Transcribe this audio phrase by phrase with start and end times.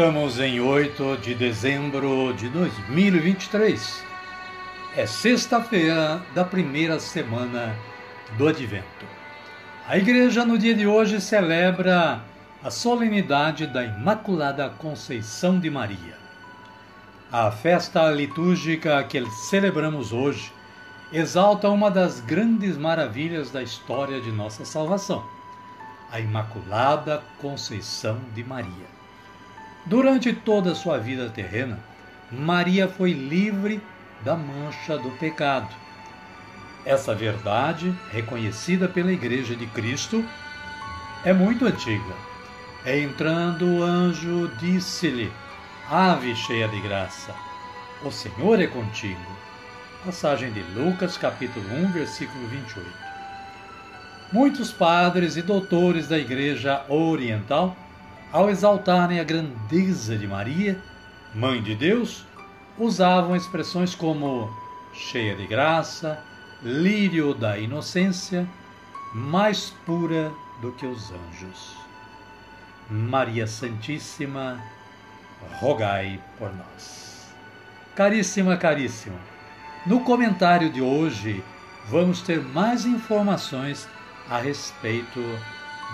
[0.00, 4.02] Estamos em 8 de dezembro de 2023.
[4.96, 7.76] É sexta-feira da primeira semana
[8.38, 9.04] do Advento.
[9.86, 12.22] A igreja no dia de hoje celebra
[12.64, 16.16] a solenidade da Imaculada Conceição de Maria.
[17.30, 20.50] A festa litúrgica que celebramos hoje
[21.12, 25.22] exalta uma das grandes maravilhas da história de nossa salvação,
[26.10, 29.00] a Imaculada Conceição de Maria.
[29.86, 31.78] Durante toda a sua vida terrena,
[32.30, 33.80] Maria foi livre
[34.22, 35.74] da mancha do pecado.
[36.84, 40.24] Essa verdade, reconhecida pela Igreja de Cristo,
[41.24, 42.14] é muito antiga.
[42.86, 45.32] Entrando o anjo, disse-lhe:
[45.90, 47.34] Ave cheia de graça,
[48.04, 49.20] o Senhor é contigo.
[50.04, 52.88] Passagem de Lucas, capítulo 1, versículo 28.
[54.32, 57.76] Muitos padres e doutores da Igreja Oriental
[58.32, 60.80] ao exaltarem a grandeza de Maria,
[61.34, 62.24] Mãe de Deus,
[62.78, 64.50] usavam expressões como
[64.92, 66.18] cheia de graça,
[66.62, 68.48] lírio da inocência,
[69.14, 71.76] mais pura do que os anjos.
[72.90, 74.60] Maria Santíssima,
[75.60, 77.32] rogai por nós.
[77.94, 79.18] Caríssima, caríssimo,
[79.86, 81.42] no comentário de hoje
[81.88, 83.88] vamos ter mais informações
[84.28, 85.20] a respeito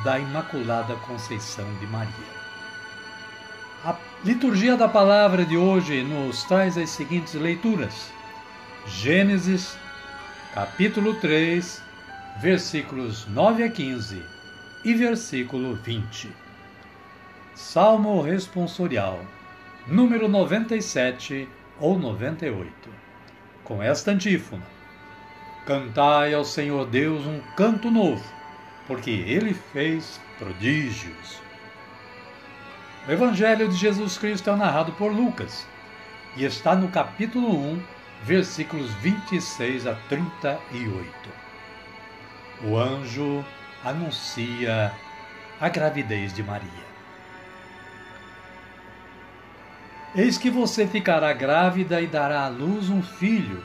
[0.03, 2.37] da Imaculada Conceição de Maria.
[3.85, 8.13] A liturgia da palavra de hoje nos traz as seguintes leituras:
[8.87, 9.79] Gênesis,
[10.55, 11.83] capítulo 3,
[12.41, 14.23] versículos 9 a 15
[14.85, 16.31] e versículo 20.
[17.55, 19.21] Salmo responsorial,
[19.87, 21.49] número 97
[21.81, 22.71] ou 98.
[23.65, 24.63] Com esta antífona:
[25.65, 28.36] Cantai ao Senhor Deus um canto novo
[28.87, 31.41] porque ele fez prodígios.
[33.07, 35.67] O Evangelho de Jesus Cristo é narrado por Lucas
[36.37, 37.83] e está no capítulo 1,
[38.25, 41.07] versículos 26 a 38.
[42.65, 43.45] O anjo
[43.85, 44.93] anuncia
[45.61, 46.87] a gravidez de Maria.
[50.15, 53.63] Eis que você ficará grávida e dará à luz um filho,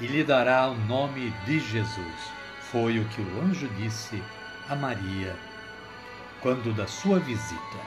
[0.00, 2.30] e lhe dará o nome de Jesus.
[2.60, 4.22] Foi o que o anjo disse
[4.68, 5.34] a Maria
[6.40, 7.78] quando da sua visita.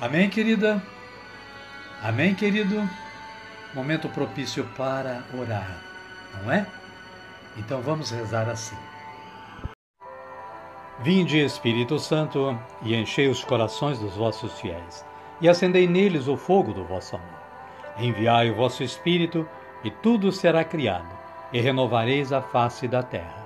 [0.00, 0.82] Amém, querida?
[2.02, 2.88] Amém, querido?
[3.74, 5.80] Momento propício para orar,
[6.42, 6.66] não é?
[7.56, 8.76] Então vamos rezar assim.
[11.00, 15.04] Vinde, Espírito Santo, e enchei os corações dos vossos fiéis,
[15.40, 17.40] e acendei neles o fogo do vosso amor.
[17.98, 19.48] Enviai o vosso Espírito,
[19.84, 21.16] e tudo será criado,
[21.52, 23.45] e renovareis a face da terra.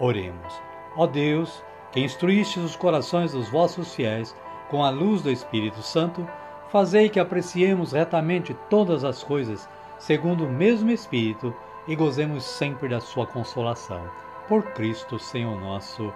[0.00, 0.60] Oremos.
[0.96, 1.62] Ó Deus,
[1.92, 4.34] que instruíste os corações dos vossos fiéis
[4.70, 6.26] com a luz do Espírito Santo,
[6.70, 9.68] fazei que apreciemos retamente todas as coisas,
[9.98, 11.54] segundo o mesmo Espírito,
[11.86, 14.00] e gozemos sempre da sua consolação.
[14.48, 16.12] Por Cristo, Senhor nosso.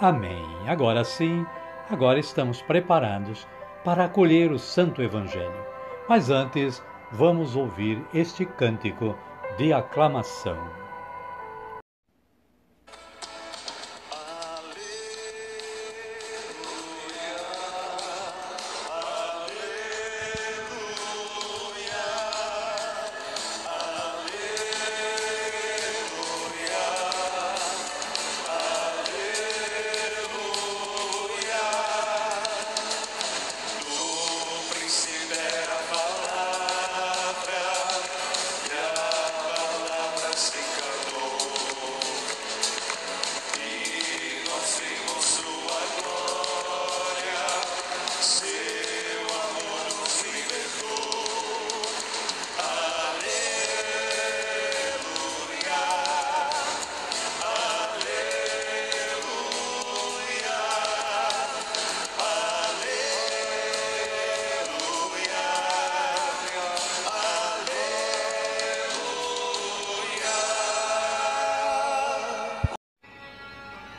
[0.00, 0.44] Amém.
[0.66, 1.46] Agora sim,
[1.90, 3.46] agora estamos preparados
[3.84, 5.64] para acolher o Santo Evangelho.
[6.08, 9.16] Mas antes, vamos ouvir este cântico
[9.56, 10.77] de aclamação.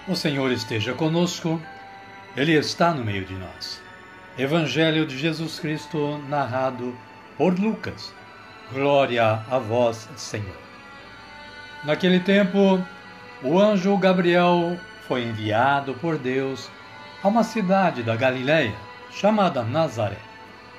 [0.10, 1.62] O Senhor esteja conosco,
[2.36, 3.80] Ele está no meio de nós.
[4.40, 6.98] Evangelho de Jesus Cristo, narrado
[7.38, 8.12] por Lucas.
[8.74, 10.58] Glória a vós, Senhor.
[11.84, 12.84] Naquele tempo,
[13.44, 16.72] o anjo Gabriel foi enviado por Deus
[17.22, 18.74] a uma cidade da Galiléia,
[19.12, 20.18] chamada Nazaré,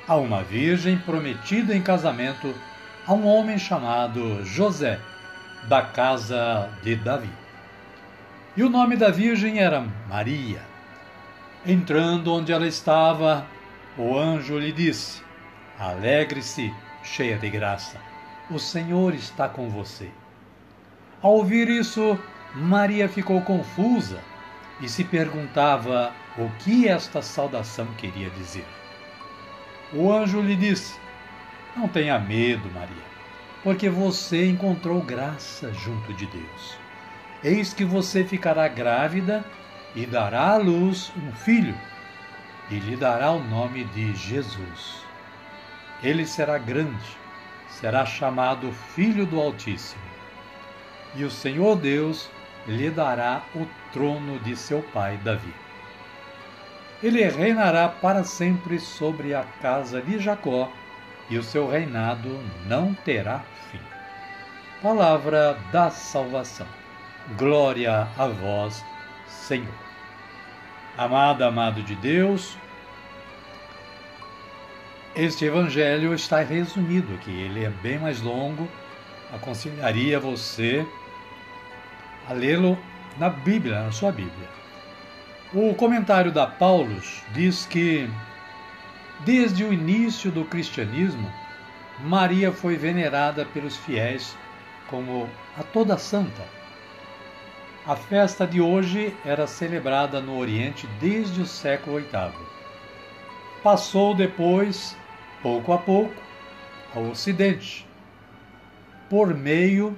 [0.09, 2.53] a uma virgem prometida em casamento
[3.07, 4.99] a um homem chamado José,
[5.69, 7.31] da casa de Davi.
[8.61, 10.61] E o nome da virgem era Maria.
[11.65, 13.47] Entrando onde ela estava,
[13.97, 15.23] o anjo lhe disse:
[15.79, 16.71] Alegre-se,
[17.03, 17.97] cheia de graça,
[18.51, 20.11] o Senhor está com você.
[21.23, 22.19] Ao ouvir isso,
[22.55, 24.21] Maria ficou confusa
[24.79, 28.67] e se perguntava o que esta saudação queria dizer.
[29.91, 31.01] O anjo lhe disse:
[31.75, 33.09] Não tenha medo, Maria,
[33.65, 36.80] porque você encontrou graça junto de Deus.
[37.43, 39.43] Eis que você ficará grávida
[39.95, 41.75] e dará à luz um filho,
[42.71, 45.03] e lhe dará o nome de Jesus.
[46.03, 47.17] Ele será grande,
[47.69, 50.03] será chamado Filho do Altíssimo.
[51.15, 52.31] E o Senhor Deus
[52.67, 55.55] lhe dará o trono de seu pai Davi.
[57.03, 60.71] Ele reinará para sempre sobre a casa de Jacó,
[61.31, 63.41] e o seu reinado não terá
[63.71, 63.81] fim.
[64.83, 66.80] Palavra da salvação.
[67.29, 68.85] Glória a vós,
[69.29, 69.69] Senhor.
[70.97, 72.57] Amada, amado de Deus,
[75.15, 78.69] este evangelho está resumido aqui, ele é bem mais longo.
[79.33, 80.85] Aconselharia você
[82.29, 82.77] a lê-lo
[83.17, 84.49] na Bíblia, na sua Bíblia.
[85.53, 88.11] O comentário da Paulus diz que,
[89.21, 91.31] desde o início do cristianismo,
[92.01, 94.37] Maria foi venerada pelos fiéis
[94.89, 96.60] como a toda santa
[97.87, 102.35] a festa de hoje era celebrada no Oriente desde o século VIII.
[103.63, 104.95] Passou depois,
[105.43, 106.15] pouco a pouco,
[106.95, 107.89] ao Ocidente,
[109.09, 109.97] por meio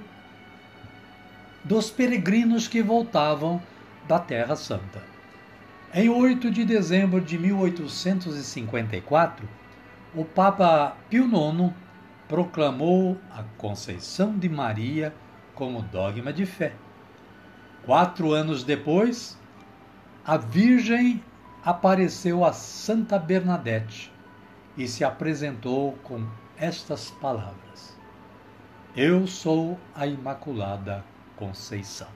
[1.63, 3.61] dos peregrinos que voltavam
[4.07, 5.03] da Terra Santa.
[5.93, 9.47] Em 8 de dezembro de 1854,
[10.15, 11.71] o Papa Pio IX
[12.27, 15.13] proclamou a Conceição de Maria
[15.53, 16.73] como dogma de fé.
[17.85, 19.37] Quatro anos depois,
[20.25, 21.21] a Virgem
[21.65, 24.09] apareceu a Santa Bernadette
[24.77, 26.25] e se apresentou com
[26.55, 27.97] estas palavras:
[28.95, 31.03] Eu sou a Imaculada
[31.35, 32.07] Conceição.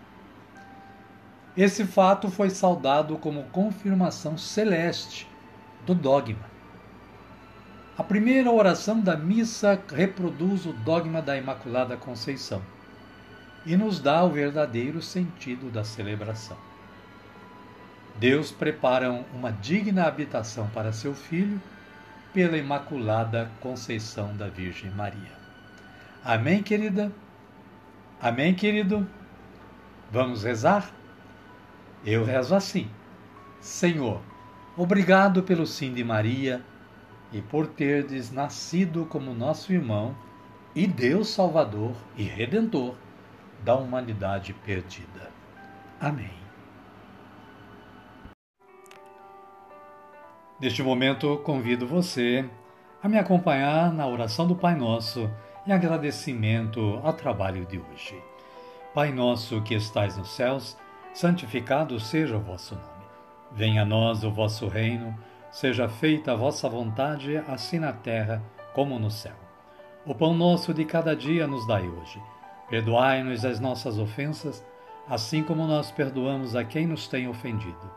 [1.55, 5.27] Esse fato foi saudado como confirmação celeste
[5.85, 6.49] do dogma.
[7.97, 12.61] A primeira oração da missa reproduz o dogma da Imaculada Conceição
[13.67, 16.55] e nos dá o verdadeiro sentido da celebração.
[18.15, 21.61] Deus prepara uma digna habitação para seu filho
[22.33, 25.37] pela Imaculada Conceição da Virgem Maria.
[26.23, 27.11] Amém, querida?
[28.21, 29.05] Amém, querido?
[30.09, 30.89] Vamos rezar?
[32.05, 32.89] Eu rezo assim:
[33.59, 34.21] Senhor,
[34.77, 36.63] obrigado pelo sim de Maria
[37.33, 40.15] e por terdes nascido como nosso irmão
[40.73, 42.95] e Deus Salvador e Redentor
[43.63, 45.31] da humanidade perdida.
[45.99, 46.31] Amém.
[50.59, 52.47] Neste momento, convido você
[53.01, 55.29] a me acompanhar na oração do Pai Nosso
[55.67, 58.19] em agradecimento ao trabalho de hoje.
[58.93, 60.77] Pai nosso que estais nos céus,
[61.13, 62.87] santificado seja o vosso nome.
[63.51, 65.15] Venha a nós o vosso reino,
[65.51, 68.41] seja feita a vossa vontade, assim na terra
[68.73, 69.35] como no céu.
[70.05, 72.19] O pão nosso de cada dia nos dai hoje
[72.69, 74.65] Perdoai-nos as nossas ofensas,
[75.07, 77.91] assim como nós perdoamos a quem nos tem ofendido.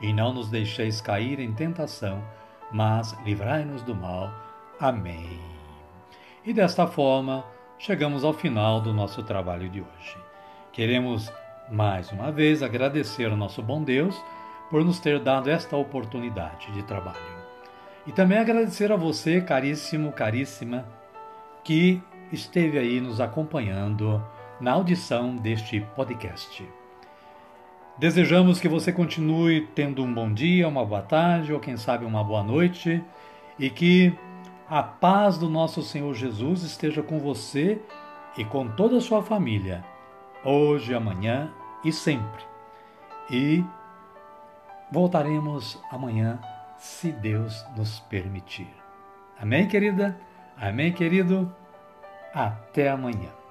[0.00, 2.22] E não nos deixeis cair em tentação,
[2.70, 4.30] mas livrai-nos do mal.
[4.78, 5.40] Amém.
[6.44, 7.44] E desta forma,
[7.78, 10.16] chegamos ao final do nosso trabalho de hoje.
[10.72, 11.32] Queremos
[11.70, 14.20] mais uma vez agradecer ao nosso bom Deus
[14.70, 17.18] por nos ter dado esta oportunidade de trabalho.
[18.06, 20.84] E também agradecer a você, caríssimo, caríssima,
[21.62, 22.02] que
[22.34, 24.22] esteve aí nos acompanhando
[24.60, 26.66] na audição deste podcast.
[27.96, 32.24] Desejamos que você continue tendo um bom dia, uma boa tarde ou quem sabe uma
[32.24, 33.02] boa noite
[33.58, 34.12] e que
[34.68, 37.80] a paz do nosso Senhor Jesus esteja com você
[38.36, 39.84] e com toda a sua família,
[40.44, 41.52] hoje, amanhã
[41.84, 42.42] e sempre.
[43.30, 43.64] E
[44.90, 46.40] voltaremos amanhã,
[46.76, 48.68] se Deus nos permitir.
[49.38, 50.18] Amém, querida?
[50.56, 51.54] Amém, querido?
[52.34, 53.43] Até amanhã.